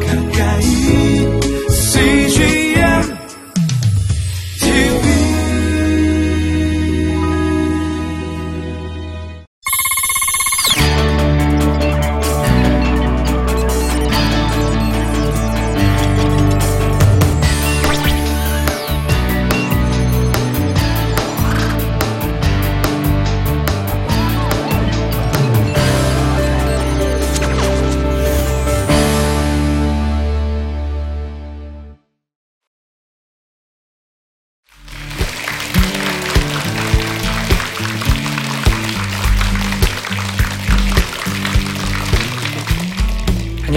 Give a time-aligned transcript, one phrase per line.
[0.00, 0.21] 가까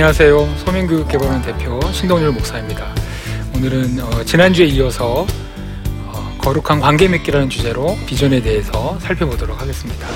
[0.05, 0.57] 안녕하세요.
[0.57, 2.93] 소민교육 개발원 대표 신동률 목사입니다.
[3.55, 5.25] 오늘은 어, 지난주에 이어서
[6.05, 10.07] 어, 거룩한 관계 맺기라는 주제로 비전에 대해서 살펴보도록 하겠습니다.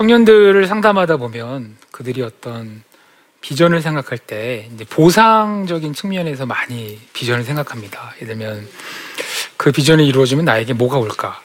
[0.00, 2.82] 청년들을 상담하다 보면 그들이 어떤
[3.42, 8.14] 비전을 생각할 때 이제 보상적인 측면에서 많이 비전을 생각합니다.
[8.16, 8.66] 예를 들면
[9.58, 11.38] 그 비전이 이루어지면 나에게 뭐가 올까?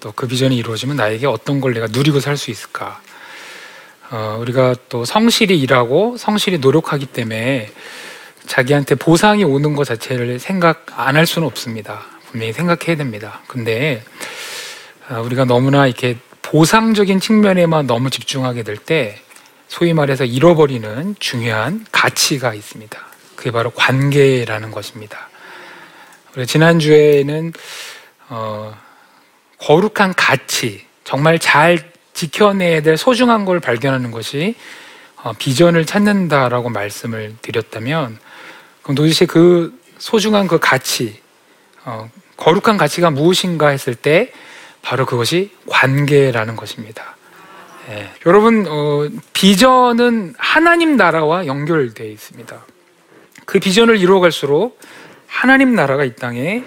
[0.00, 3.00] 또 그 비전이 이루어지면 나에게 어떤 걸 내가 누리고 살 수 있을까?
[4.10, 7.72] 어, 우리가 또 성실히 일하고 성실히 노력하기 때문에
[8.46, 12.04] 자기한테 보상이 오는 것 자체를 생각 안 할 수는 없습니다.
[12.30, 13.40] 분명히 생각해야 됩니다.
[13.48, 14.04] 근데
[15.08, 19.20] 어, 우리가 너무나 이렇게 보상적인 측면에만 너무 집중하게 될 때
[19.68, 22.98] 소위 말해서 잃어버리는 중요한 가치가 있습니다.
[23.36, 25.28] 그게 바로 관계라는 것입니다.
[26.46, 27.52] 지난주에는
[28.30, 28.74] 어,
[29.58, 34.54] 거룩한 가치, 정말 잘 지켜내야 될 소중한 걸 발견하는 것이
[35.16, 38.18] 어, 비전을 찾는다라고 말씀을 드렸다면
[38.82, 41.20] 그럼 도대체 그 소중한 그 가치,
[41.84, 44.32] 어, 거룩한 가치가 무엇인가 했을 때
[44.82, 47.16] 바로 그것이 관계라는 것입니다.
[47.90, 48.10] 예.
[48.26, 52.64] 여러분 어, 비전은 하나님 나라와 연결되어 있습니다.
[53.44, 54.78] 그 비전을 이루어갈수록
[55.26, 56.64] 하나님 나라가 이 땅에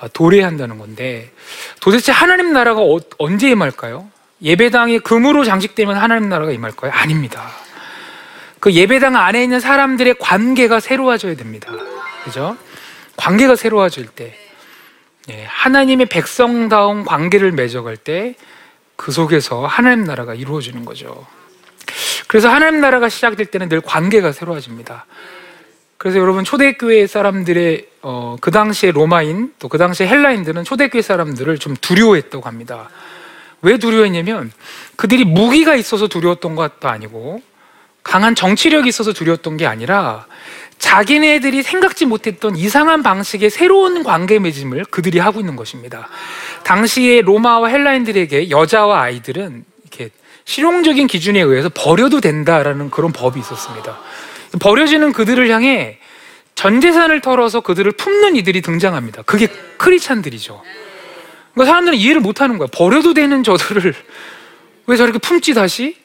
[0.00, 1.30] 어, 도래한다는 건데
[1.80, 4.08] 도대체 하나님 나라가 어, 언제 임할까요?
[4.42, 6.92] 예배당이 금으로 장식되면 하나님 나라가 임할까요?
[6.92, 7.50] 아닙니다.
[8.58, 11.70] 그 예배당 안에 있는 사람들의 관계가 새로워져야 됩니다.
[12.24, 12.56] 그죠?
[13.16, 14.43] 관계가 새로워질 때 예,
[15.46, 18.34] 하나님의 백성다운 관계를 맺어갈 때
[18.96, 21.26] 그 속에서 하나님 나라가 이루어지는 거죠.
[22.26, 25.06] 그래서 하나님 나라가 시작될 때는 늘 관계가 새로워집니다.
[25.98, 31.76] 그래서 여러분 초대교회 사람들의 어, 그 당시에 로마인 또 그 당시에 헬라인들은 초대교회 사람들을 좀
[31.80, 32.90] 두려워했다고 합니다.
[33.62, 34.52] 왜 두려워했냐면
[34.96, 37.42] 그들이 무기가 있어서 두려웠던 것도 아니고
[38.02, 40.26] 강한 정치력이 있어서 두려웠던 게 아니라
[40.84, 46.10] 자기네들이 생각지 못했던 이상한 방식의 새로운 관계 맺음을 그들이 하고 있는 것입니다.
[46.62, 50.10] 당시에 로마와 헬라인들에게 여자와 아이들은 이렇게
[50.44, 53.98] 실용적인 기준에 의해서 버려도 된다라는 그런 법이 있었습니다.
[54.60, 55.98] 버려지는 그들을 향해
[56.54, 59.22] 전 재산을 털어서 그들을 품는 이들이 등장합니다.
[59.22, 60.62] 그게 크리찬들이죠.
[61.54, 62.68] 그러니까 사람들은 이해를 못 하는 거야.
[62.70, 63.94] 버려도 되는 저들을
[64.86, 65.96] 왜 저렇게 품지 다시?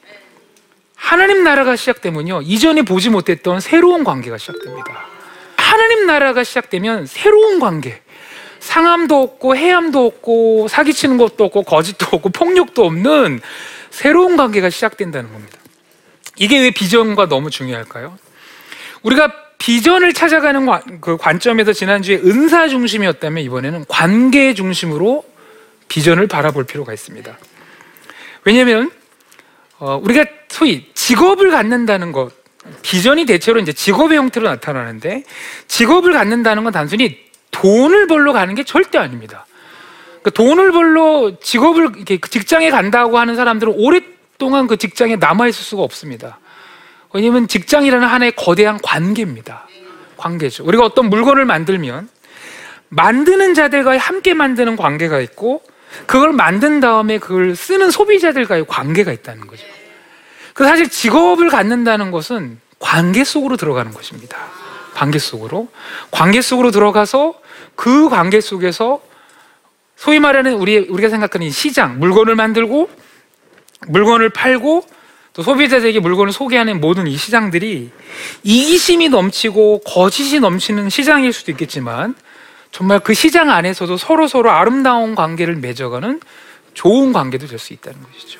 [0.99, 5.07] 하나님 나라가 시작되면요 이전에 보지 못했던 새로운 관계가 시작됩니다.
[5.55, 8.01] 하나님 나라가 시작되면 새로운 관계,
[8.59, 13.39] 상함도 없고 해함도 없고 사기치는 것도 없고 거짓도 없고 폭력도 없는
[13.89, 15.57] 새로운 관계가 시작된다는 겁니다.
[16.37, 18.19] 이게 왜 비전과 너무 중요할까요?
[19.01, 25.23] 우리가 비전을 찾아가는 관, 그 관점에서 지난주에 은사 중심이었다면 이번에는 관계 중심으로
[25.87, 27.37] 비전을 바라볼 필요가 있습니다.
[28.43, 28.91] 왜냐하면
[29.79, 32.31] 어, 우리가 소위 직업을 갖는다는 것,
[32.81, 35.23] 비전이 대체로 이제 직업의 형태로 나타나는데
[35.67, 37.17] 직업을 갖는다는 건 단순히
[37.51, 39.45] 돈을 벌러 가는 게 절대 아닙니다.
[40.21, 45.81] 그러니까 돈을 벌러 직업을 이렇게 직장에 간다고 하는 사람들은 오랫동안 그 직장에 남아 있을 수가
[45.81, 46.39] 없습니다.
[47.13, 49.67] 왜냐하면 직장이라는 하나의 거대한 관계입니다.
[50.17, 50.65] 관계죠.
[50.65, 52.09] 우리가 어떤 물건을 만들면
[52.89, 55.63] 만드는 자들과의 함께 만드는 관계가 있고
[56.05, 59.63] 그걸 만든 다음에 그걸 쓰는 소비자들과의 관계가 있다는 거죠.
[60.53, 64.37] 그 사실 직업을 갖는다는 것은 관계 속으로 들어가는 것입니다.
[64.93, 65.69] 관계 속으로
[66.11, 67.33] 관계 속으로 들어가서
[67.75, 69.01] 그 관계 속에서
[69.95, 72.89] 소위 말하는 우리 우리가 생각하는 이 시장 물건을 만들고
[73.87, 74.85] 물건을 팔고
[75.33, 77.91] 또 소비자들에게 물건을 소개하는 모든 이 시장들이
[78.43, 82.15] 이기심이 넘치고 거짓이 넘치는 시장일 수도 있겠지만
[82.71, 86.19] 정말 그 시장 안에서도 서로 서로 아름다운 관계를 맺어가는
[86.73, 88.39] 좋은 관계도 될 수 있다는 것이죠.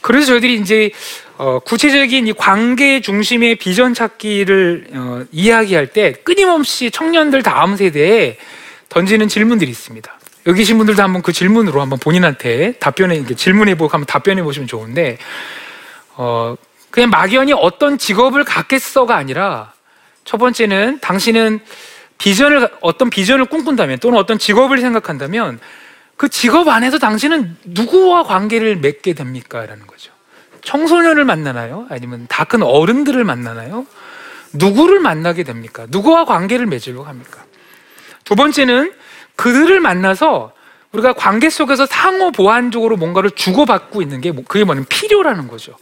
[0.00, 0.90] 그래서 저희들이 이제
[1.36, 8.38] 어, 구체적인 이 관계 중심의 비전 찾기를 어, 이야기할 때 끊임없이 청년들 다음 세대에
[8.88, 10.18] 던지는 질문들이 있습니다.
[10.46, 15.18] 여기 계신 분들도 한번 그 질문으로 한번 본인한테 답변해 질문해 보고 한번 답변해 보시면 좋은데
[16.14, 16.56] 어,
[16.90, 19.74] 그냥 막연히 어떤 직업을 갖겠어가 아니라
[20.24, 21.60] 첫 번째는 당신은
[22.18, 25.60] 비전을 어떤 비전을 꿈꾼다면 또는 어떤 직업을 생각한다면
[26.16, 30.12] 그 직업 안에서 당신은 누구와 관계를 맺게 됩니까?라는 거죠.
[30.62, 31.86] 청소년을 만나나요?
[31.90, 33.86] 아니면 다 큰 어른들을 만나나요?
[34.52, 35.86] 누구를 만나게 됩니까?
[35.90, 37.44] 누구와 관계를 맺으려고 합니까?
[38.24, 38.92] 두 번째는
[39.36, 40.52] 그들을 만나서
[40.92, 45.76] 우리가 관계 속에서 상호 보완적으로 뭔가를 주고받고 있는 게 뭐- 그게 뭐냐면 필요라는 거죠.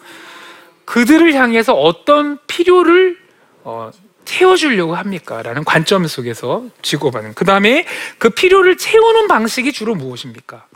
[0.86, 3.18] 그들을 향해서 어떤 필요를
[3.62, 3.90] 어,
[4.24, 5.42] 채워주려고 합니까?
[5.42, 7.34] 라는 관점 속에서 주고받는.
[7.34, 7.86] 그 다음에
[8.18, 10.66] 그 필요를 채우는 방식이 주로 무엇입니까?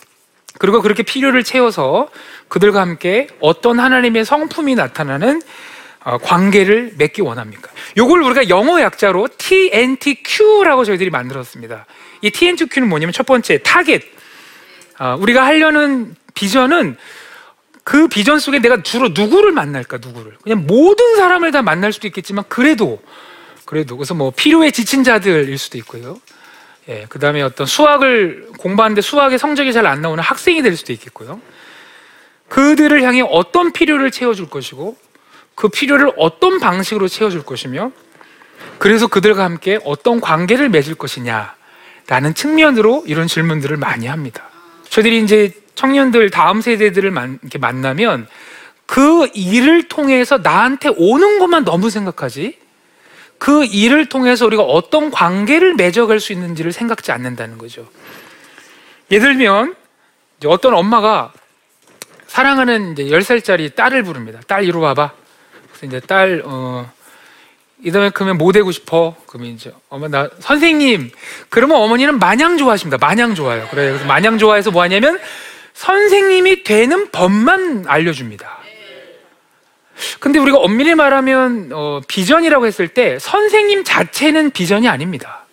[0.59, 2.09] 그리고 그렇게 필요를 채워서
[2.49, 5.41] 그들과 함께 어떤 하나님의 성품이 나타나는
[6.05, 7.71] 어, 관계를 맺기 원합니까?
[7.97, 11.87] 이걸 우리가 영어 약자로 TNTQ라고 저희들이 만들었습니다.
[12.23, 14.03] 이 TNTQ는 뭐냐면 첫 번째 타겟.
[14.99, 16.97] 어, 우리가 하려는 비전은
[17.85, 22.45] 그 비전 속에 내가 주로 누구를 만날까 누구를 그냥 모든 사람을 다 만날 수도 있겠지만
[22.49, 23.01] 그래도
[23.69, 26.19] 그래도 그래서 뭐 필요에 지친 자들일 수도 있고요.
[26.89, 31.39] 예, 그 다음에 어떤 수학을 공부하는데 수학의 성적이 잘 안 나오는 학생이 될 수도 있겠고요.
[32.49, 34.97] 그들을 향해 어떤 필요를 채워줄 것이고
[35.55, 37.93] 그 필요를 어떤 방식으로 채워줄 것이며
[38.79, 44.45] 그래서 그들과 함께 어떤 관계를 맺을 것이냐라는 측면으로 이런 질문들을 많이 합니다.
[44.89, 48.29] 저희들이 이제 청년들 다음 세대들을 만, 이렇게 만나면
[48.87, 52.67] 그 일을 통해서 나한테 오는 것만 너무 생각하지
[53.39, 57.89] 그 일을 통해서 우리가 어떤 관계를 맺어갈 수 있는지를 생각지 않는다는 거죠.
[59.11, 59.75] 예를 들면
[60.47, 61.33] 어떤 엄마가
[62.27, 64.41] 사랑하는 이제 10살짜리 딸을 부릅니다.
[64.47, 65.13] 딸 이리 와봐.
[65.73, 66.91] 그래서 이제 딸 어,
[67.83, 69.17] 이만큼은 뭐 되고 싶어?
[69.27, 71.11] 그러면 이제 어머 나 선생님.
[71.49, 72.99] 그러면 어머니는 마냥 좋아하십니다.
[73.01, 73.67] 마냥 좋아요.
[73.71, 75.19] 그래 그래서 마냥 좋아해서 뭐 하냐면
[75.75, 78.58] 선생님이 되는 법만 알려줍니다.
[80.21, 85.47] 근데 우리가 엄밀히 말하면 어, 비전이라고 했을 때 선생님 자체는 비전이 아닙니다.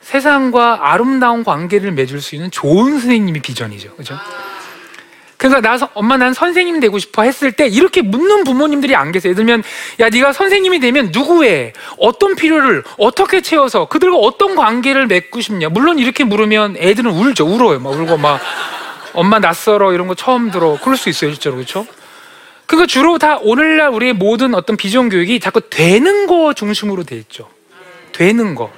[0.00, 3.96] 세상과 아름다운 관계를 맺을 수 있는 좋은 선생님이 비전이죠.
[3.96, 4.16] 그죠?
[5.36, 9.30] 그러니까 나 서- 엄마 난 선생님 되고 싶어 했을 때 이렇게 묻는 부모님들이 안 계세요.
[9.32, 9.62] 예를 들면
[10.00, 15.68] 야 네가 선생님이 되면 누구의 어떤 필요를 어떻게 채워서 그들과 어떤 관계를 맺고 싶냐.
[15.68, 17.44] 물론 이렇게 물으면 애들은 울죠.
[17.46, 17.80] 울어요.
[17.80, 18.40] 막 울고 막
[19.12, 20.78] 엄마 낯설어 이런 거 처음 들어.
[20.82, 21.86] 그럴 수 있어요, 실제로 그렇죠?
[22.66, 27.48] 그거 주로 다 오늘날 우리의 모든 어떤 비전 교육이 자꾸 되는 거 중심으로 돼 있죠.
[28.12, 28.72] 되는 거.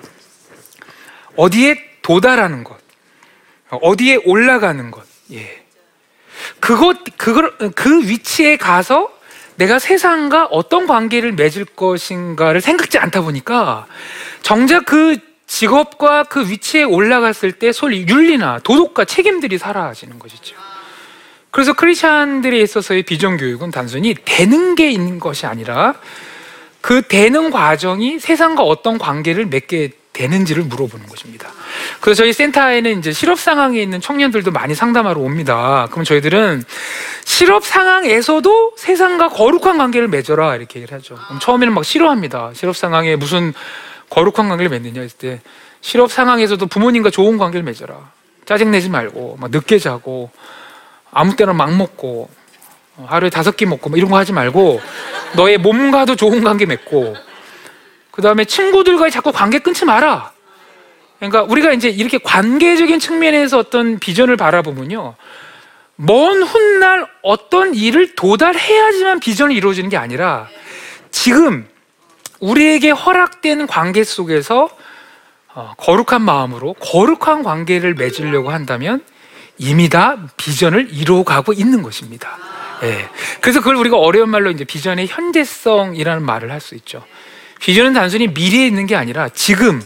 [1.37, 2.77] 어디에 도달하는 것.
[3.71, 5.05] 어디에 올라가는 것.
[5.33, 5.63] 예.
[6.61, 9.11] 그것 그걸 그 위치에 가서
[9.57, 13.87] 내가 세상과 어떤 관계를 맺을 것인가를 생각지 않다 보니까
[14.43, 20.57] 정작 그 직업과 그 위치에 올라갔을 때 소리 윤리나 도덕과 책임들이 사라지는 것이죠.
[21.59, 25.97] 그래서 크리스찬들에 있어서의 비전 교육은 단순히 되는 게 있는 것이 아니라
[26.81, 31.49] 그 되는 과정이 세상과 어떤 관계를 맺게 되는지를 물어보는 것입니다.
[32.01, 35.89] 그래서 저희 센터에는 이제 실업 상황에 있는 청년들도 많이 상담하러 옵니다.
[35.91, 36.63] 그럼 저희들은
[37.25, 41.19] 실업 상황에서도 세상과 거룩한 관계를 맺어라 이렇게 얘기를 하죠.
[41.41, 42.53] 처음에는 막 싫어합니다.
[42.55, 43.53] 실업 상황에 무슨
[44.11, 45.41] 거룩한 관계를 맺느냐 했을 때
[45.81, 48.13] 실업 상황에서도 부모님과 좋은 관계를 맺어라.
[48.45, 50.31] 짜증 내지 말고 막 늦게 자고
[51.13, 52.29] 아무 때나 막 먹고
[52.97, 54.81] 어, 하루에 다섯 끼 먹고 뭐 이런 거 하지 말고
[55.37, 57.17] 너의 몸과도 좋은 관계 맺고
[58.11, 60.33] 그 다음에 친구들과의 자꾸 관계 끊지 마라.
[61.19, 65.15] 그러니까 우리가 이제 이렇게 관계적인 측면에서 어떤 비전을 바라보면요.
[65.97, 70.49] 먼 훗날 어떤 일을 도달해야지만 비전이 이루어지는 게 아니라
[71.11, 71.69] 지금
[72.41, 74.69] 우리에게 허락된 관계 속에서
[75.55, 79.03] 어, 거룩한 마음으로 거룩한 관계를 맺으려고 한다면
[79.59, 82.39] 이미 다 비전을 이루어가고 있는 것입니다.
[82.83, 83.09] 예.
[83.41, 87.05] 그래서 그걸 우리가 어려운 말로 이제 비전의 현재성이라는 말을 할 수 있죠.
[87.61, 89.83] 비전은 단순히 미래에 있는 게 아니라 지금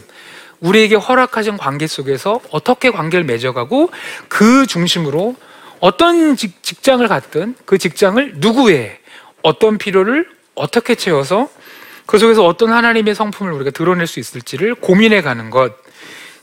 [0.59, 3.89] 우리에게 허락하신 관계 속에서 어떻게 관계를 맺어가고
[4.27, 5.35] 그 중심으로
[5.79, 8.99] 어떤 직, 직장을 갖든 그 직장을 누구의
[9.41, 11.49] 어떤 필요를 어떻게 채워서
[12.05, 15.73] 그 속에서 어떤 하나님의 성품을 우리가 드러낼 수 있을지를 고민해 가는 것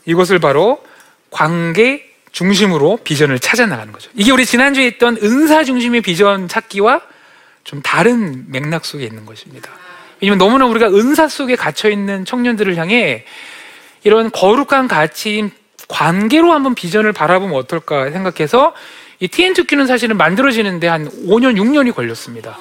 [0.05, 0.83] 이것을 바로
[1.29, 4.09] 관계 중심으로 비전을 찾아 나가는 거죠.
[4.15, 7.01] 이게 우리 지난주에 했던 은사 중심의 비전 찾기와
[7.63, 9.71] 좀 다른 맥락 속에 있는 것입니다.
[10.21, 13.25] 왜냐면 너무나 우리가 은사 속에 갇혀 있는 청년들을 향해
[14.03, 15.51] 이런 거룩한 가치인
[15.87, 18.73] 관계로 한번 비전을 바라보면 어떨까 생각해서
[19.19, 22.57] 이 TN2Q는 사실은 만들어지는데 한 5년, 6년이 걸렸습니다.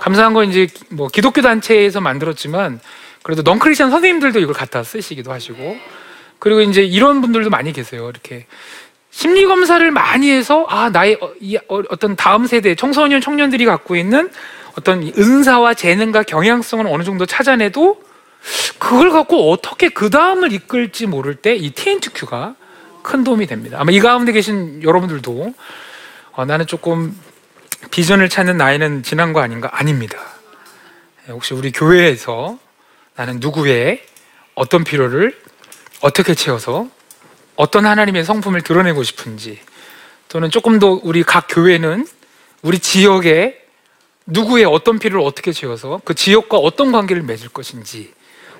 [0.00, 2.80] 감사한 건 이제 뭐 기독교 단체에서 만들었지만
[3.22, 5.78] 그래도 넌크리스천 선생님들도 이걸 갖다 쓰시기도 하시고
[6.38, 8.10] 그리고 이제 이런 분들도 많이 계세요.
[8.10, 8.46] 이렇게
[9.14, 13.94] 심리 검사를 많이 해서 아 나의 어, 이, 어, 어떤 다음 세대 청소년 청년들이 갖고
[13.94, 14.28] 있는
[14.76, 18.02] 어떤 은사와 재능과 경향성을 어느 정도 찾아내도
[18.80, 22.56] 그걸 갖고 어떻게 그 다음을 이끌지 모를 때 이 TNTQ가
[23.04, 23.76] 큰 도움이 됩니다.
[23.80, 25.54] 아마 이 가운데 계신 여러분들도
[26.32, 27.16] 어, 나는 조금
[27.92, 29.70] 비전을 찾는 나이는 지난 거 아닌가?
[29.72, 30.18] 아닙니다.
[31.28, 32.58] 예, 혹시 우리 교회에서
[33.14, 34.02] 나는 누구의
[34.56, 35.38] 어떤 필요를
[36.00, 36.88] 어떻게 채워서
[37.56, 39.58] 어떤 하나님의 성품을 드러내고 싶은지
[40.28, 42.06] 또는 조금 더 우리 각 교회는
[42.62, 43.60] 우리 지역에
[44.26, 48.12] 누구의 어떤 필요를 어떻게 채워서 그 지역과 어떤 관계를 맺을 것인지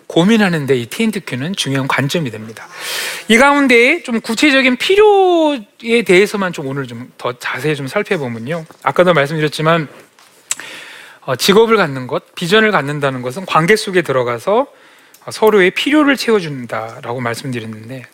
[0.06, 2.68] 고민하는데 이 TNTQ는 중요한 관점이 됩니다.
[3.28, 8.66] 이 가운데 좀 구체적인 필요에 대해서만 좀 오늘 좀 더 자세히 좀 살펴보면요.
[8.82, 9.88] 아까도 말씀드렸지만
[11.22, 14.66] 어, 직업을 갖는 것, 비전을 갖는다는 것은 관계 속에 들어가서
[15.24, 18.04] 어, 서로의 필요를 채워준다라고 말씀드렸는데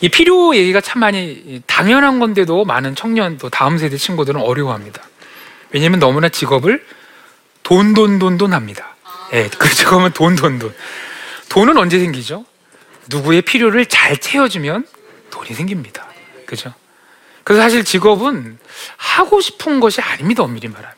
[0.00, 5.02] 이 필요 얘기가 참 많이 당연한 건데도 많은 청년 또 다음 세대 친구들은 어려워합니다.
[5.70, 6.84] 왜냐하면 너무나 직업을
[7.62, 8.96] 돈 돈 돈돈 합니다.
[9.32, 10.74] 예, 그 직업은 돈 돈 돈.
[11.48, 12.44] 돈은 언제 생기죠?
[13.08, 14.86] 누구의 필요를 잘 채워주면
[15.30, 16.06] 돈이 생깁니다.
[16.46, 16.74] 그죠?
[17.44, 18.58] 그래서 사실 직업은
[18.96, 20.42] 하고 싶은 것이 아닙니다.
[20.42, 20.96] 엄밀히 말하면.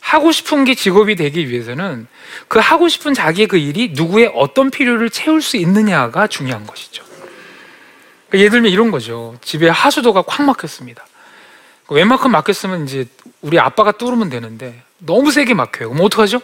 [0.00, 2.06] 하고 싶은 게 직업이 되기 위해서는
[2.48, 7.04] 그 하고 싶은 자기의 그 일이 누구의 어떤 필요를 채울 수 있느냐가 중요한 것이죠.
[8.38, 9.36] 예를 들면 이런 거죠.
[9.42, 11.06] 집에 하수도가 콱 막혔습니다.
[11.88, 13.06] 웬만큼 막혔으면 이제
[13.42, 15.90] 우리 아빠가 뚫으면 되는데 너무 세게 막혀요.
[15.90, 16.40] 그럼 어떡하죠?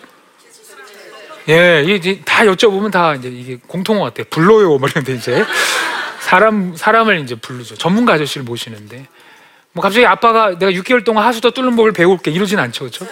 [1.49, 4.27] 예, 이제 다 여쭤보면 다 이제 이게 공통어 같아요.
[4.31, 4.79] 불러요.
[4.79, 5.45] 뭐 이런데 이제
[6.21, 7.75] 사람 사람을 이제 부르죠.
[7.77, 9.07] 전문가 아저씨를 모시는데
[9.73, 13.07] 뭐 갑자기 아빠가 내가 6개월 동안 하수도 뚫는 법을 배울게 이러진 않죠, 그렇죠?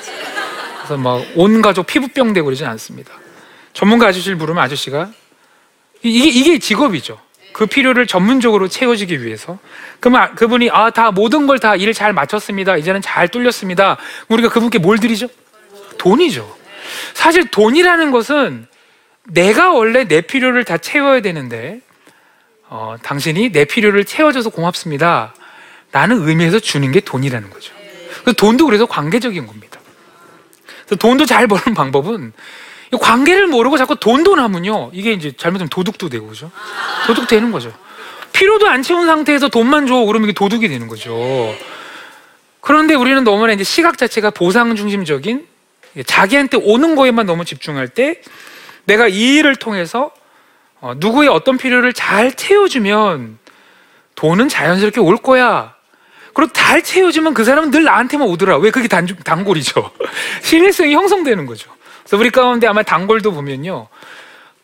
[0.77, 3.13] 그래서 막 온 가족 피부병 되고 그러진 않습니다.
[3.73, 5.11] 전문가 아저씨를 부르면 아저씨가
[6.03, 7.19] 이게 이게 직업이죠.
[7.61, 9.59] 그 필요를 전문적으로 채워지기 위해서
[10.01, 12.79] 그러면 그분이 아 다 모든 걸 다 일을 잘 마쳤습니다.
[12.79, 13.99] 이제는 잘 뚫렸습니다.
[14.29, 15.29] 우리가 그분께 뭘 드리죠?
[15.99, 16.57] 돈이죠.
[17.13, 18.67] 사실 돈이라는 것은
[19.25, 21.83] 내가 원래 내 필요를 다 채워야 되는데
[22.71, 25.35] 어, 당신이 내 필요를 채워줘서 고맙습니다.
[25.93, 27.75] 라는 의미에서 주는 게 돈이라는 거죠.
[28.25, 29.79] 그 돈도 그래서 관계적인 겁니다.
[30.99, 32.33] 돈도 잘 버는 방법은 이
[32.99, 34.91] 관계를 모르고 자꾸 돈도 남으면요.
[34.93, 36.51] 이게 이제 잘못하면 도둑도 되고 그죠?
[37.07, 37.73] 도둑 되는 거죠.
[38.33, 41.55] 필요도 안 채운 상태에서 돈만 줘 그러면 이게 도둑이 되는 거죠.
[42.61, 45.47] 그런데 우리는 너무나 이제 시각 자체가 보상 중심적인
[46.07, 48.21] 자기한테 오는 거에만 너무 집중할 때
[48.85, 50.11] 내가 이 일을 통해서
[50.81, 53.39] 어, 누구의 어떤 필요를 잘 채워주면
[54.15, 55.75] 돈은 자연스럽게 올 거야.
[56.33, 58.59] 그리고 잘 채워주면 그 사람은 늘 나한테만 오더라.
[58.59, 59.91] 왜 그게 단, 단골이죠?
[60.43, 61.71] 신뢰성이 형성되는 거죠.
[62.01, 63.89] 그래서 우리 가운데 아마 단골도 보면요.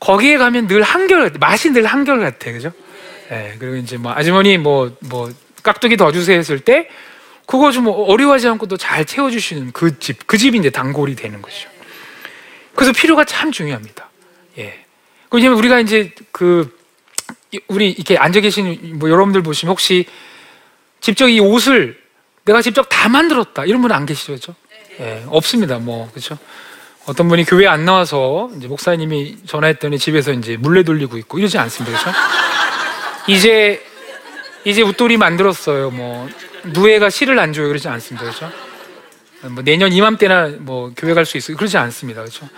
[0.00, 2.52] 거기에 가면 늘 한결, 맛이 늘 한결 같아.
[2.52, 2.72] 그죠?
[3.30, 5.30] 예, 그리고 이제 뭐 아주머니 뭐, 뭐,
[5.62, 6.88] 깍두기 더 주세요 했을 때
[7.46, 11.42] 그거 좀 어려워하지 않고 또 잘 채워 주시는 그 집, 그 집이 이제 단골이 되는
[11.42, 11.68] 거죠.
[12.74, 14.08] 그래서 필요가 참 중요합니다.
[14.58, 14.84] 예.
[15.32, 16.76] 왜냐면 우리가 이제 그,
[17.68, 20.06] 우리 이렇게 앉아 계신 뭐 여러분들 보시면 혹시
[21.00, 22.00] 직접 이 옷을
[22.44, 24.54] 내가 직접 다 만들었다 이런 분은 안 계시죠?
[25.00, 26.38] 예, 없습니다, 뭐 그렇죠.
[27.06, 31.98] 어떤 분이 교회 안 나와서 이제 목사님이 전화했더니 집에서 이제 물레 돌리고 있고 이러지 않습니다,
[31.98, 32.18] 그렇죠?
[33.28, 33.82] 이제
[34.64, 36.28] 이제 웃돌이 만들었어요, 뭐
[36.64, 38.50] 누에가 실을 안 줘요, 그러지 않습니다, 그렇죠?
[39.50, 42.48] 뭐 내년 이맘때나 뭐 교회 갈 수 있어요, 그러지 않습니다, 그렇죠?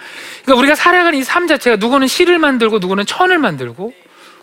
[0.44, 3.92] 그러니까 우리가 살아가는 이 삶 자체가 누구는 실을 만들고 누구는 천을 만들고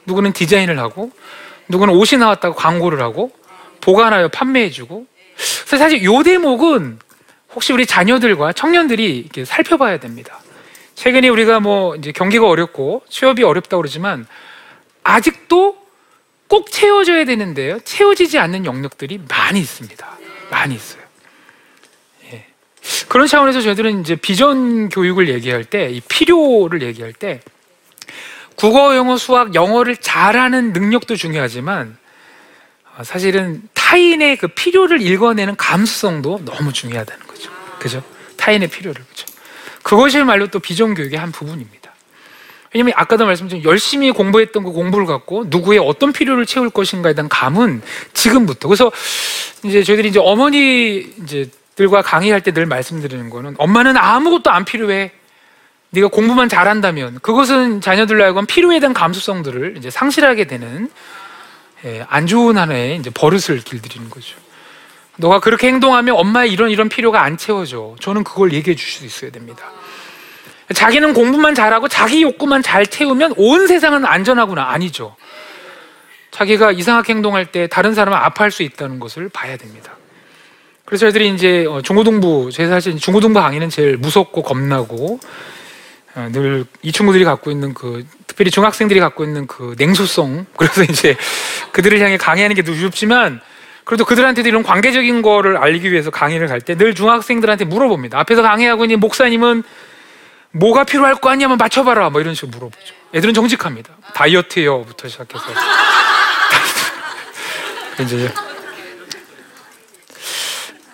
[0.05, 1.09] 누구는 디자인을 하고
[1.69, 3.31] 누구는 옷이 나왔다고 광고를 하고
[3.81, 5.07] 보관하여 판매해주고
[5.65, 7.00] 사실 요 대목은
[7.55, 10.39] 혹시 우리 자녀들과 청년들이 이렇게 살펴봐야 됩니다.
[10.95, 14.27] 최근에 우리가 뭐 이제 경기가 어렵고 취업이 어렵다고 그러지만
[15.03, 15.77] 아직도
[16.47, 17.79] 꼭 채워져야 되는데요.
[17.79, 20.17] 채워지지 않는 영역들이 많이 있습니다.
[20.51, 21.01] 많이 있어요.
[22.31, 22.45] 예.
[23.07, 27.41] 그런 차원에서 저희들은 이제 비전 교육을 얘기할 때, 이 필요를 얘기할 때,
[28.55, 31.97] 국어, 영어, 수학, 영어를 잘하는 능력도 중요하지만,
[32.95, 37.25] 어, 사실은 타인의 그 필요를 읽어내는 감수성도 너무 중요하다는.
[37.86, 38.04] 그죠?
[38.38, 39.00] 타인의 필요를.
[39.08, 39.27] 그죠?
[39.84, 41.94] 그것이야말로 또 비전 교육의 한 부분입니다.
[42.74, 47.84] 왜냐면 아까도 말씀드린 열심히 공부했던 그 공부를 갖고 누구의 어떤 필요를 채울 것인가에 대한 감은
[48.13, 48.68] 지금부터.
[48.68, 48.92] 그래서
[49.63, 55.12] 이제 저희들이 이제 어머니 이제 들과 강의할 때 늘 말씀드리는 거는 엄마는 아무것도 안 필요해.
[55.92, 60.89] 네가 공부만 잘한다면 그것은 자녀들로 하여금 필요에 대한 감수성들을 이제 상실하게 되는
[61.86, 64.36] 예, 안 좋은 하나의 이제 버릇을 길들이는 거죠.
[65.17, 67.95] 너가 그렇게 행동하면 엄마의 이런 이런 필요가 안 채워져.
[68.00, 69.72] 저는 그걸 얘기해 주실 수 있어야 됩니다.
[70.74, 75.15] 자기는 공부만 잘하고 자기 욕구만 잘 채우면 온 세상은 안전하구나 아니죠.
[76.31, 79.95] 자기가 이상하게 행동할 때 다른 사람은 아파할 수 있다는 것을 봐야 됩니다.
[80.84, 85.19] 그래서 저희들이 이제 어, 중고등부, 제 사실 중고등부 강의는 제일 무섭고 겁나고
[86.15, 91.15] 어, 늘이 친구들이 갖고 있는 그 특별히 중학생들이 갖고 있는 그 냉소성 그래서 이제
[91.72, 93.39] 그들을 향해 강의하는 게 두렵지만
[93.86, 98.20] 그래도 그들한테도 이런 관계적인 거를 알기 위해서 강의를 갈 때 늘 중학생들한테 물어봅니다.
[98.20, 99.63] 앞에서 강의하고 있는 목사님은
[100.51, 102.94] 뭐가 필요할 거 아니냐면 맞춰봐라 뭐 이런 식으로 물어보죠.
[103.13, 103.94] 애들은 정직합니다.
[104.13, 105.44] 다이어트요부터 시작해서
[108.01, 108.32] 이제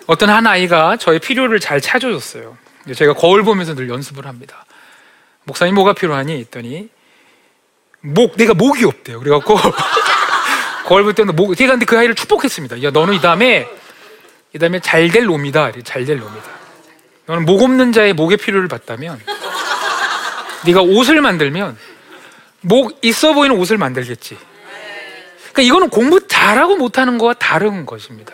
[0.06, 2.56] 어떤 한 아이가 저의 필요를 잘 찾아줬어요.
[2.94, 4.64] 제가 거울 보면서 늘 연습을 합니다.
[5.44, 6.40] 목사님 뭐가 필요하니?
[6.40, 6.88] 했더니
[8.00, 9.20] 목 내가 목이 없대요.
[9.20, 9.56] 그래갖고
[10.84, 12.82] 거울 볼 때는 목 제가 근데 그 아이를 축복했습니다.
[12.82, 13.68] 야 너는 이 다음에
[14.54, 15.72] 이 다음에 잘 될 놈이다.
[15.84, 16.50] 잘 될 놈이다.
[17.26, 19.20] 너는 목 없는 자의 목의 필요를 봤다면
[20.66, 21.76] 네가 옷을 만들면
[22.62, 24.36] 목 있어 보이는 옷을 만들겠지.
[25.52, 28.32] 그러니까 이거는 공부 잘하고 못하는 거와 다른 것입니다.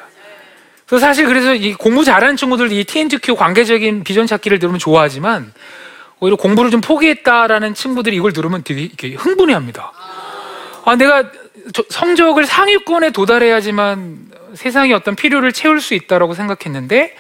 [0.87, 5.53] 그래서 사실 그래서 이 공부 잘하는 친구들 이 TNGQ 관계적인 비전 찾기를 들으면 좋아하지만
[6.21, 9.93] 오히려 공부를 좀 포기했다라는 친구들이 이걸 들으면 되게 흥분해합니다.
[10.85, 11.38] 아 내가 저-
[11.89, 17.15] 성적을 상위권에 도달해야지만 세상의 어떤 필요를 채울 수 있다라고 생각했는데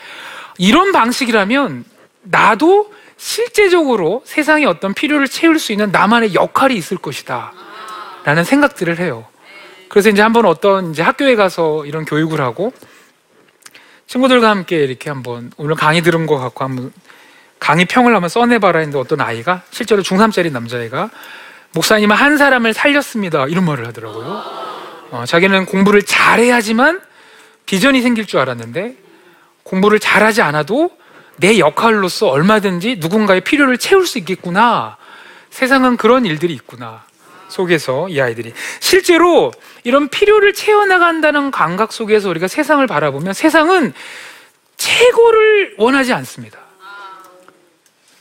[0.58, 1.84] 이런 방식이라면
[2.22, 7.52] 나도 실제적으로 세상의 어떤 필요를 채울 수 있는 나만의 역할이 있을 것이다.
[8.24, 9.26] 라는 생각들을 해요.
[9.88, 12.72] 그래서 이제 한번 어떤 이제 학교에 가서 이런 교육을 하고
[14.06, 16.92] 친구들과 함께 이렇게 한번 오늘 강의 들은 거 갖고 한번
[17.58, 21.10] 강의 평을 한번 써내봐라 했는데 어떤 아이가 실제로 중3짜리 남자애가
[21.72, 23.46] 목사님은 한 사람을 살렸습니다.
[23.46, 24.42] 이런 말을 하더라고요.
[25.10, 27.00] 어, 자기는 공부를 잘해야지만
[27.66, 28.96] 비전이 생길 줄 알았는데
[29.62, 30.90] 공부를 잘하지 않아도
[31.36, 34.96] 내 역할로서 얼마든지 누군가의 필요를 채울 수 있겠구나.
[35.50, 37.04] 세상은 그런 일들이 있구나.
[37.48, 39.52] 속에서 이 아이들이 실제로
[39.82, 43.94] 이런 필요를 채워나간다는 감각 속에서 우리가 세상을 바라보면 세상은
[44.76, 46.58] 최고를 원하지 않습니다.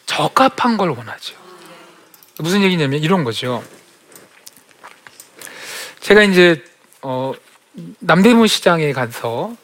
[0.05, 1.46] 적합한 걸 원하죠.
[2.39, 3.63] 무슨 얘기냐면 이런 거죠.
[6.01, 6.63] 제가 이제
[7.01, 7.33] 어,
[7.99, 9.55] 남대문 시장에 가서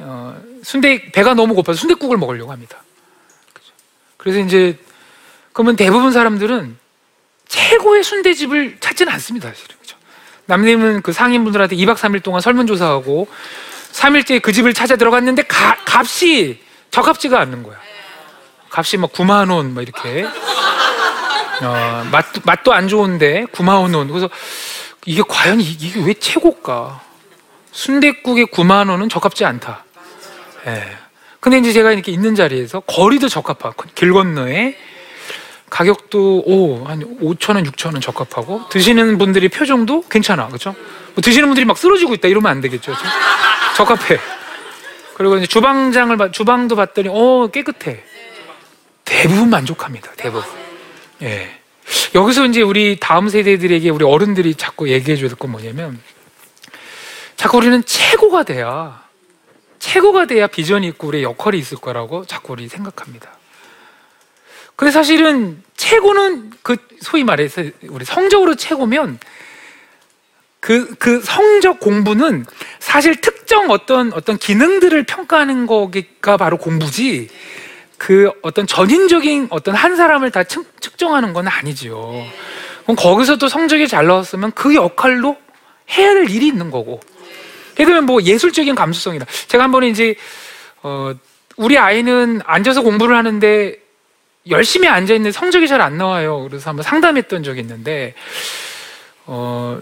[0.00, 2.82] 어, 순대 배가 너무 고파서 순대국을 먹으려고 합니다.
[4.16, 4.78] 그래서 이제
[5.52, 6.76] 그러면 대부분 사람들은
[7.48, 9.76] 최고의 순대집을 찾지는 않습니다, 사실은.
[10.48, 13.26] 남대문 그 상인분들한테 2박 3일 동안 설문조사하고
[13.92, 17.80] 3일째 그 집을 찾아 들어갔는데 가- 값이 적합지가 않는 거야.
[18.70, 20.26] 값이 막 9만 원, 막 이렇게.
[21.62, 24.08] 어, 맛도, 맛도 안 좋은데 9만 원.
[24.08, 24.28] 그래서
[25.04, 27.00] 이게 과연 이- 이게 왜 최고일까?
[27.72, 29.84] 순대국에 9만 원은 적합지 않다.
[30.66, 30.96] 예.
[31.40, 34.76] 근데 이제 제가 이렇게 있는 자리에서 거리도 적합하고 길 건너에
[35.70, 40.46] 가격도 오, 한 5천 원, 6천 원 적합하고 드시는 분들이 표정도 괜찮아.
[40.48, 40.74] 그렇죠?
[41.14, 42.92] 뭐 드시는 분들이 막 쓰러지고 있다 이러면 안 되겠죠.
[42.92, 43.04] 그렇죠?
[43.76, 44.18] 적합해.
[45.14, 48.02] 그리고 이제 주방장을 봐- 주방도 봤더니 어, 깨끗해.
[49.04, 50.12] 대부분 만족합니다.
[50.16, 50.42] 대부분.
[51.22, 51.60] 예.
[52.14, 56.00] 여기서 이제 우리 다음 세대들에게 우리 어른들이 자꾸 얘기해 줘야 될 건 뭐냐면
[57.36, 59.04] 자꾸 우리는 최고가 돼야
[59.78, 63.30] 최고가 돼야 비전이 있고 우리의 역할이 있을 거라고 자꾸 우리 생각합니다.
[64.74, 69.18] 근데 사실은 최고는 그 소위 말해서 우리 성적으로 최고면
[70.60, 72.44] 그, 그 성적 공부는
[72.80, 77.28] 사실 특정 어떤 어떤 기능들을 평가하는 거가 바로 공부지
[77.98, 82.26] 그 어떤 전인적인 어떤 한 사람을 다 측, 측정하는 건 아니지요.
[82.82, 85.36] 그럼 거기서 또 성적이 잘 나왔으면 그 역할로
[85.90, 87.00] 해야 될 일이 있는 거고.
[87.78, 89.26] 예를 들면 뭐 예술적인 감수성이다.
[89.48, 90.14] 제가 한 번에 이제
[90.82, 91.12] 어
[91.56, 93.76] 우리 아이는 앉아서 공부를 하는데
[94.48, 96.46] 열심히 앉아 있는데 성적이 잘 안 나와요.
[96.48, 98.14] 그래서 한번 상담했던 적이 있는데
[99.26, 99.80] 어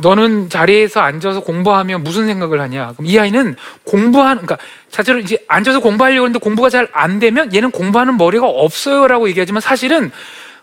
[0.00, 2.92] 너는 자리에서 앉아서 공부하면 무슨 생각을 하냐?
[2.92, 4.58] 그럼 이 아이는 공부하는, 그러니까
[4.90, 10.10] 자체로 이제 앉아서 공부하려고 하는데 공부가 잘 안 되면 얘는 공부하는 머리가 없어요라고 얘기하지만 사실은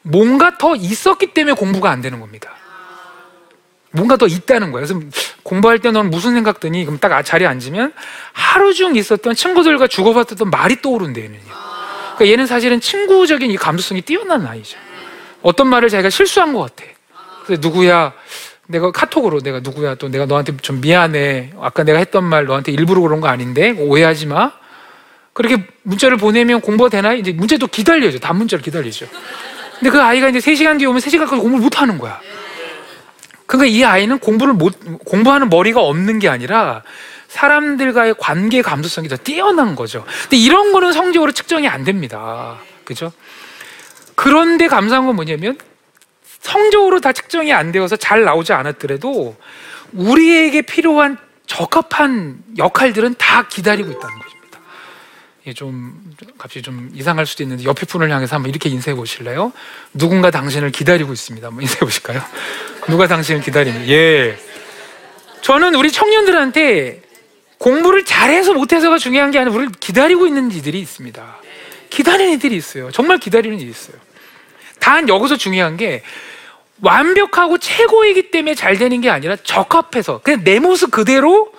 [0.02, 2.52] 뭔가 더 있었기 때문에 공부가 안 되는 겁니다.
[3.92, 4.86] 뭔가 더 있다는 거예요.
[4.86, 5.00] 그래서
[5.44, 6.84] 공부할 때 너는 무슨 생각 드니?
[6.86, 7.94] 그럼 딱 자리에 앉으면
[8.34, 11.40] 하루 중 있었던 친구들과 주고받았던 말이 떠오른대, 얘는요.
[12.16, 14.78] 그러니까 얘는 사실은 친구적인 이 감수성이 뛰어난 아이죠.
[15.42, 16.90] 어떤 말을 자기가 실수한 것 같아.
[17.46, 18.14] 그래서 누구야,
[18.68, 21.54] 내가 카톡으로 내가 누구야, 또 내가 너한테 좀 미안해.
[21.60, 24.52] 아까 내가 했던 말 너한테 일부러 그런 거 아닌데 오해하지 마.
[25.34, 27.14] 그렇게 문자를 보내면 공부가 되나?
[27.14, 28.20] 이제 문자도 기다려죠.
[28.20, 29.08] 단문자를 기다리죠.
[29.80, 32.20] 근데 그 아이가 이제 3시간 뒤에 오면 3시간까지 공부를 못 하는 거야.
[33.46, 34.74] 그러니까 이 아이는 공부를 못
[35.06, 36.84] 공부하는 머리가 없는 게 아니라
[37.28, 40.06] 사람들과의 관계 감수성이 더 뛰어난 거죠.
[40.24, 42.58] 근데 이런 거는 성적으로 측정이 안 됩니다.
[42.86, 43.12] 그죠?
[44.16, 45.58] 그런데 감사한 건 뭐냐면
[46.46, 49.36] 성적으로 다 측정이 안 되어서 잘 나오지 않았더라도
[49.94, 54.60] 우리에게 필요한 적합한 역할들은 다 기다리고 있다는 것입니다.
[55.48, 56.00] 예, 좀
[56.38, 59.54] 갑자기 좀 이상할 수도 있는데 옆에 분을 향해서 한번 이렇게 인사해 보실래요?
[59.94, 61.48] 누군가 당신을 기다리고 있습니다.
[61.48, 62.22] 한번 인사해 보실까요?
[62.90, 63.90] 누가 당신을 기다리는?
[63.90, 64.38] 예.
[65.42, 67.02] 저는 우리 청년들한테
[67.58, 71.38] 공부를 잘해서 못해서가 중요한 게 아니라 우리를 기다리고 있는 이들이 있습니다.
[71.90, 72.92] 기다리는 이들이 있어요.
[72.92, 73.98] 정말 기다리는 이들이 있어요.
[74.80, 76.04] 단 여기서 중요한 게
[76.82, 81.52] 완벽하고 최고이기 때문에 잘 되는 게 아니라 적합해서 그냥 내 모습 그대로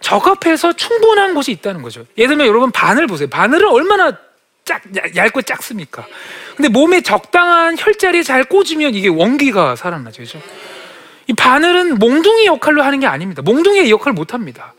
[0.00, 2.04] 적합해서 충분한 곳이 있다는 거죠.
[2.18, 3.28] 예를 들면 여러분 바늘 보세요.
[3.28, 4.16] 바늘은 얼마나
[4.64, 6.06] 짝 얇- 얇고 작습니까?
[6.56, 10.22] 근데 몸에 적당한 혈자리에 잘 꽂으면 이게 원기가 살아나죠.
[10.22, 10.40] 그죠?
[11.26, 13.42] 이 바늘은 몽둥이 역할로 하는 게 아닙니다.
[13.42, 14.74] 몽둥이의 역할을 못 합니다.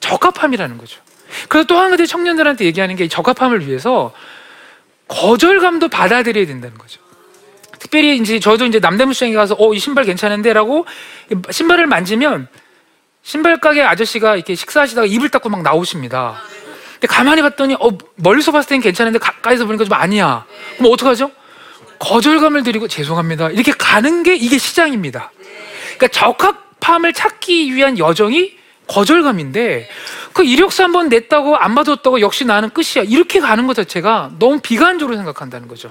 [0.00, 1.00] 적합함이라는 거죠.
[1.48, 4.12] 그래서 또 한 가지 청년들한테 얘기하는 게이 적합함을 위해서
[5.08, 7.00] 거절감도 받아들여야 된다는 거죠.
[7.80, 10.86] 특별히 이제 저도 이제 남대문 시장에 가서 어 이 신발 괜찮은데라고
[11.50, 12.46] 신발을 만지면
[13.22, 16.40] 신발 가게 아저씨가 이렇게 식사하시다가 입을 닫고 막 나오십니다.
[16.94, 20.44] 근데 가만히 봤더니 어 멀리서 봤을 땐 괜찮은데 가까이서 보니까 좀 아니야.
[20.76, 21.30] 그럼 어떡하죠?
[21.98, 23.50] 거절감을 드리고 죄송합니다.
[23.50, 25.32] 이렇게 가는 게 이게 시장입니다.
[25.96, 28.58] 그러니까 적합함을 찾기 위한 여정이
[28.90, 29.88] 거절감인데
[30.32, 33.04] 그 이력서 한 번 냈다고 안 받았다고 역시 나는 끝이야.
[33.06, 35.90] 이렇게 가는 것 자체가 너무 비관적으로 생각한다는 거죠.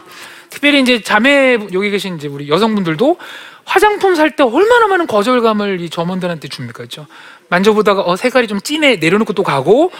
[0.49, 3.17] 특별히 이제 자매 여기 계신 이제 우리 여성분들도
[3.65, 7.05] 화장품 살 때 얼마나 많은 거절감을 이 점원들한테 줍니까, 그죠?
[7.49, 9.91] 만져보다가 어 색깔이 좀 진해 내려놓고 또 가고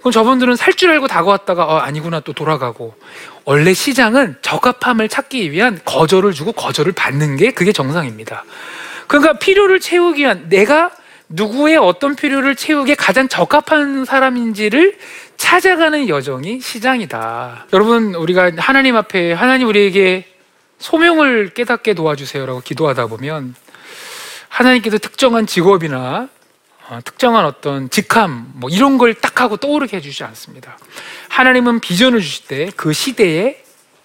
[0.00, 2.94] 그럼 저분들은 살 줄 알고 다가왔다가 어 아니구나 또 돌아가고
[3.44, 8.44] 원래 시장은 적합함을 찾기 위한 거절을 주고 거절을 받는 게 그게 정상입니다.
[9.08, 10.90] 그러니까 필요를 채우기 위한 내가
[11.28, 14.96] 누구의 어떤 필요를 채우기에 가장 적합한 사람인지를
[15.36, 17.66] 찾아가는 여정이 시장이다.
[17.72, 20.24] 여러분, 우리가 하나님 앞에 하나님 우리에게
[20.78, 23.54] 소명을 깨닫게 도와주세요라고 기도하다 보면
[24.48, 26.28] 하나님께서 특정한 직업이나
[26.88, 30.78] 어, 특정한 어떤 직함 뭐 이런 걸 딱 하고 떠오르게 해주지 않습니다.
[31.28, 33.62] 하나님은 비전을 주실 때 그 시대에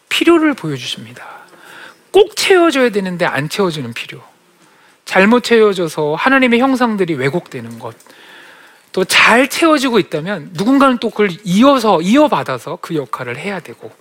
[0.09, 1.25] 필요를 보여주십니다.
[2.11, 4.21] 꼭 채워져야 되는데 안 채워지는 필요.
[5.11, 7.97] 잘못 채워져서 하나님의 형상들이 왜곡되는 것.
[8.93, 13.91] 또 잘 채워지고 있다면 누군가는 또 그걸 이어서 이어받아서 그 역할을 해야 되고.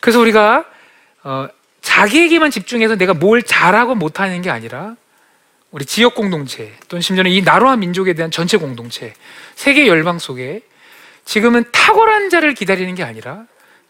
[0.00, 0.64] 그래서 우리가
[1.22, 1.46] 어,
[1.80, 4.96] 자기에게만 집중해서 내가 뭘 잘하고 못하는 게 아니라
[5.70, 9.14] 우리 지역 공동체 또는 심지어는 이 나라와 민족에 대한 전체 공동체
[9.54, 10.62] 세계 열방 속에
[11.24, 13.44] 지금은 탁월한 자를 기다리는 게 아니라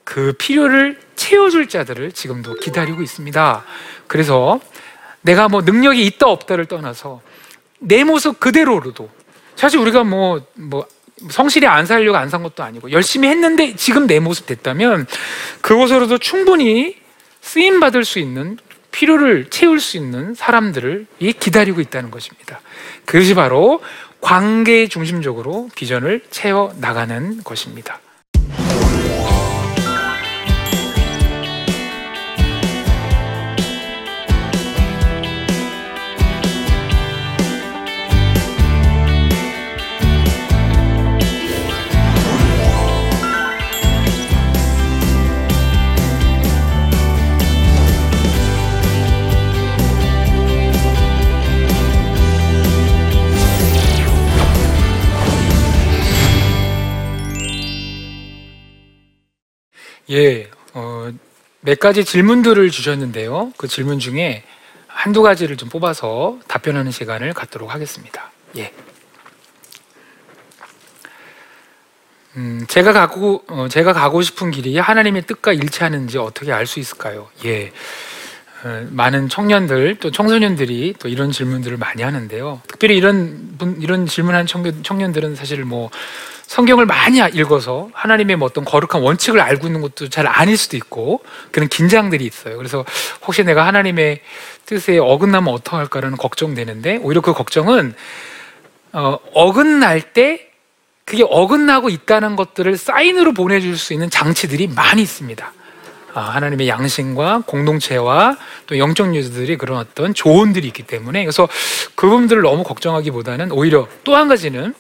[0.04, 3.64] 그 필요를 채워줄 자들을 지금도 기다리고 있습니다.
[4.06, 4.60] 그래서
[5.22, 7.20] 내가 뭐 능력이 있다 없다를 떠나서
[7.78, 9.08] 내 모습 그대로로도
[9.56, 10.87] 사실 우리가 뭐뭐
[11.30, 15.06] 성실히 안 살려고 안 산 것도 아니고 열심히 했는데 지금 내 모습 됐다면
[15.61, 16.96] 그것으로도 충분히
[17.40, 18.58] 쓰임 받을 수 있는
[18.90, 22.61] 필요를 채울 수 있는 사람들을 이 기다리고 있다는 것입니다.
[23.04, 23.80] 그것이 바로
[24.20, 28.00] 관계 중심적으로 비전을 채워 나가는 것입니다.
[60.12, 61.11] 예, 어,
[61.61, 63.53] 몇 가지 질문들을 주셨는데요.
[63.57, 64.44] 그 질문 중에
[64.87, 68.31] 한두 가지를 좀 뽑아서 답변하는 시간을 갖도록 하겠습니다.
[68.59, 68.72] 예.
[72.37, 77.29] 음, 제가 가고 어, 제가 가고 싶은 길이 하나님의 뜻과 일치하는지 어떻게 알 수 있을까요?
[77.46, 77.72] 예.
[78.64, 82.61] 어, 많은 청년들 또 청소년들이 또 이런 질문들을 많이 하는데요.
[82.66, 85.90] 특별히 이런 분, 이런 질문하는 청년, 청년들은 사실 뭐
[86.46, 91.22] 성경을 많이 읽어서 하나님의 뭐 어떤 거룩한 원칙을 알고 있는 것도 잘 아닐 수도 있고
[91.50, 92.57] 그런 긴장들이 있어요.
[92.57, 92.85] 그래서
[93.26, 94.20] 혹시 내가 하나님의
[94.66, 97.94] 뜻에 어긋나면 어떡할까라는 걱정되는데 오히려 그 걱정은
[98.92, 100.48] 어, 어긋날 때
[101.05, 105.52] 그게 어긋나고 있다는 것들을 사인으로 보내줄 수 있는 장치들이 많이 있습니다.
[106.14, 111.48] 아, 하나님의 양심과 공동체와 또 영적 유저들이 그런 어떤 조언들이 있기 때문에 그래서
[111.94, 114.74] 그 부분들을 너무 걱정하기보다는 오히려 또 한 가지는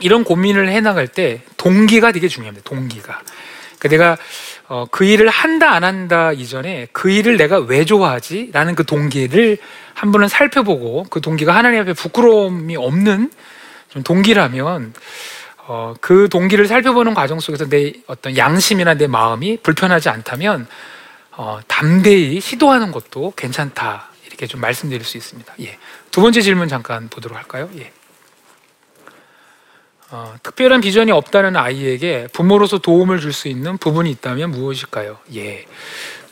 [0.00, 2.68] 이런 고민을 해나갈 때 동기가 되게 중요합니다.
[2.68, 3.22] 동기가.
[3.78, 4.16] 그러니까 내가
[4.66, 9.58] 어, 그 일을 한다 안 한다 이전에 그 일을 내가 왜 좋아하지라는 그 동기를
[9.92, 13.30] 한 번은 살펴보고 그 동기가 하나님 앞에 부끄러움이 없는
[13.90, 14.94] 좀 동기라면
[15.66, 20.66] 어, 그 동기를 살펴보는 과정 속에서 내 어떤 양심이나 내 마음이 불편하지 않다면
[21.32, 25.54] 어, 담대히 시도하는 것도 괜찮다 이렇게 좀 말씀드릴 수 있습니다.
[25.60, 25.78] 예.
[26.10, 27.70] 두 번째 질문 잠깐 보도록 할까요?
[27.78, 27.92] 예.
[30.14, 35.18] 어, 특별한 비전이 없다는 아이에게 부모로서 도움을 줄 수 있는 부분이 있다면 무엇일까요?
[35.34, 35.64] 예.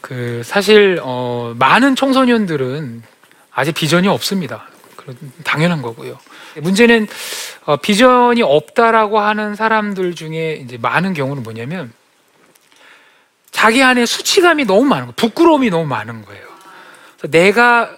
[0.01, 3.03] 그 사실 어, 많은 청소년들은
[3.51, 4.69] 아직 비전이 없습니다.
[5.43, 6.17] 당연한 거고요.
[6.61, 7.09] 문제는
[7.65, 11.93] 어, 비전이 없다라고 하는 사람들 중에 이제 많은 경우는 뭐냐면
[13.51, 15.15] 자기 안에 수치감이 너무 많은 거예요.
[15.17, 16.47] 부끄러움이 너무 많은 거예요.
[17.31, 17.91] 내가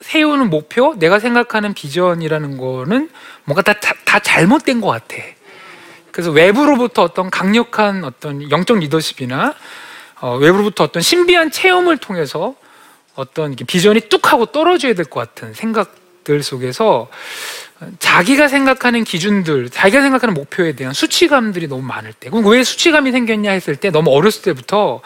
[0.00, 3.10] 세우는 목표, 내가 생각하는 비전이라는 거는
[3.44, 5.16] 뭔가 다, 다, 다 잘못된 것 같아.
[6.10, 9.54] 그래서 외부로부터 어떤 강력한 어떤 영적 리더십이나
[10.20, 12.54] 어, 외부로부터 어떤 신비한 체험을 통해서
[13.14, 17.08] 어떤 비전이 뚝 하고 떨어져야 될 것 같은 생각들 속에서
[17.98, 23.50] 자기가 생각하는 기준들, 자기가 생각하는 목표에 대한 수치감들이 너무 많을 때, 그럼 왜 수치감이 생겼냐
[23.52, 25.00] 했을 때 너무 어렸을 때부터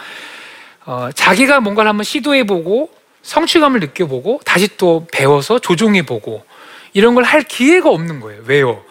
[0.87, 2.91] 어, 자기가 뭔가를 한번 시도해보고
[3.25, 6.45] 성취감을 느껴보고 다시 또 배워서 조종해보고
[6.93, 8.43] 이런 걸 할 기회가 없는 거예요.
[8.47, 8.85] 왜요?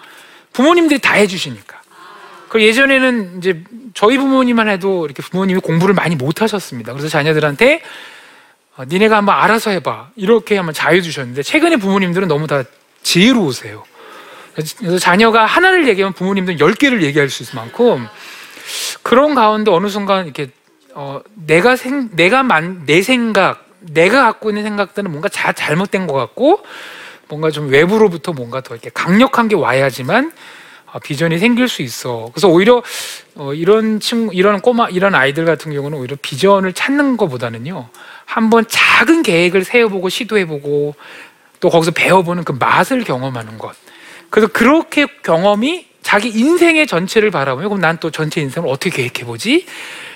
[0.51, 1.81] 부모님들이 다 해주시니까.
[2.49, 6.91] 그 예전에는 이제 저희 부모님만 해도 이렇게 부모님이 공부를 많이 못 하셨습니다.
[6.93, 7.81] 그래서 자녀들한테
[8.75, 12.63] 어, 니네가 한번 알아서 해봐 이렇게 한번 자유 주셨는데 최근에 부모님들은 너무 다
[13.03, 13.83] 지혜로우세요.
[14.55, 18.07] 그래서 자녀가 하나를 얘기하면 부모님들은 열 개를 얘기할 수 있을 만큼
[19.01, 20.49] 그런 가운데 어느 순간 이렇게
[20.95, 26.13] 어, 내가 생, 내가 만, 내 생각, 내가 갖고 있는 생각들은 뭔가 자, 잘못된 것
[26.13, 26.63] 같고
[27.27, 30.31] 뭔가 좀 외부로부터 뭔가 더 이렇게 강력한 게 와야지만
[30.93, 32.29] 어, 비전이 생길 수 있어.
[32.33, 32.83] 그래서 오히려
[33.35, 37.89] 어, 이런 친구, 이런 꼬마, 이런 아이들 같은 경우는 오히려 비전을 찾는 것보다는요,
[38.25, 40.95] 한번 작은 계획을 세워보고 시도해보고
[41.59, 43.75] 또 거기서 배워보는 그 맛을 경험하는 것.
[44.29, 49.65] 그래서 그렇게 경험이 자기 인생의 전체를 바라보면 그럼 난 또 전체 인생을 어떻게 계획해 보지?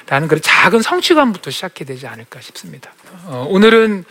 [0.08, 2.92] 라는 그런 작은 성취감부터 시작해야 되지 않을까 싶습니다.
[3.26, 4.06] 어, 오늘은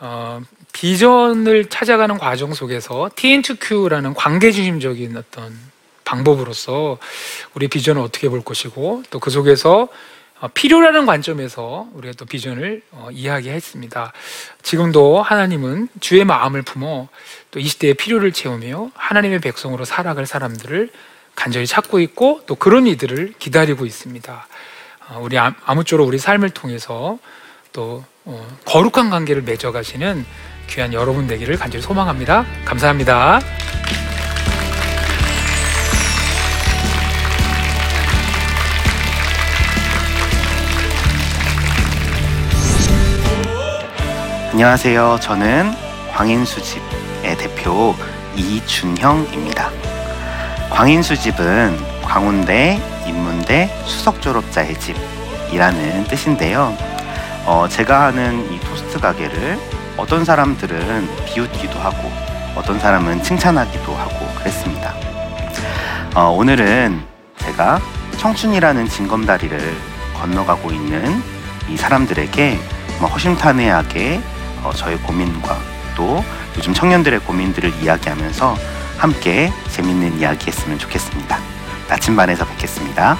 [0.00, 0.40] 어,
[0.72, 5.56] 비전을 찾아가는 과정 속에서 TN2Q라는 관계 중심적인 어떤
[6.04, 6.98] 방법으로서
[7.54, 9.88] 우리 비전을 어떻게 볼 것이고 또 그 속에서
[10.40, 14.12] 어, 필요라는 관점에서 우리가 또 비전을 어, 이야기했습니다.
[14.62, 17.08] 지금도 하나님은 주의 마음을 품어
[17.52, 20.90] 또 이 시대의 필요를 채우며 하나님의 백성으로 살아갈 사람들을
[21.36, 24.46] 간절히 찾고 있고 또 그런 이들을 기다리고 있습니다.
[25.08, 27.18] 어, 우리 아무쪼록 우리 삶을 통해서
[27.72, 28.04] 또
[28.64, 30.24] 거룩한 관계를 맺어가시는
[30.68, 32.44] 귀한 여러분 되기를 간절히 소망합니다.
[32.64, 33.40] 감사합니다.
[44.52, 45.18] 안녕하세요.
[45.20, 45.72] 저는
[46.12, 47.94] 광인수집의 대표
[48.36, 49.70] 이준형입니다.
[50.70, 56.76] 광인수집은 광운대, 인문대, 수석 졸업자의 집이라는 뜻인데요.
[57.46, 59.58] 어, 제가 하는 이 토스트 가게를
[59.96, 62.12] 어떤 사람들은 비웃기도 하고
[62.54, 64.94] 어떤 사람은 칭찬하기도 하고 그랬습니다.
[66.14, 67.02] 어, 오늘은
[67.38, 67.80] 제가
[68.18, 69.58] 청춘이라는 징검다리를
[70.20, 71.22] 건너가고 있는
[71.70, 72.58] 이 사람들에게
[73.00, 74.20] 뭐 허심탄회하게
[74.62, 75.56] 어, 저의 고민과
[75.96, 76.22] 또
[76.58, 78.54] 요즘 청년들의 고민들을 이야기하면서
[78.98, 81.51] 함께 재밌는 이야기 했으면 좋겠습니다.
[81.88, 83.16] 나침반에서 뵙겠습니다.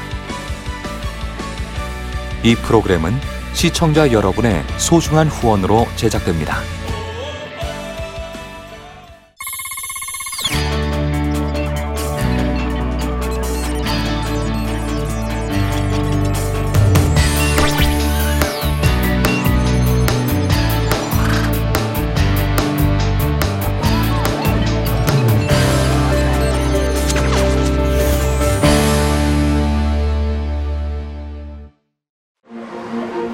[2.43, 3.15] 이 프로그램은
[3.53, 6.59] 시청자 여러분의 소중한 후원으로 제작됩니다.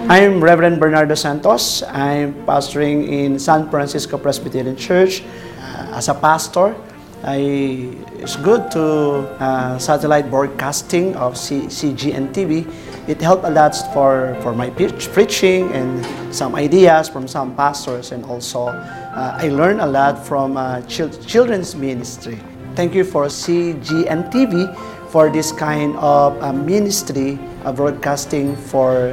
[0.09, 1.83] I'm Reverend Bernardo Santos.
[1.83, 5.21] I'm pastoring in San Francisco Presbyterian Church.
[5.61, 6.75] Uh, as a pastor,
[7.23, 12.65] I, it's good to uh, satellite broadcasting of C, CGN TV.
[13.07, 16.01] It helped a lot for, for my preaching and
[16.35, 21.11] some ideas from some pastors, and also uh, I learned a lot from uh, chil
[21.11, 22.39] children's ministry.
[22.77, 24.73] Thank you for CGN TV
[25.11, 29.13] for this kind of uh, ministry uh, broadcasting for